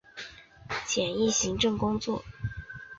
[0.87, 2.25] 简易行政工作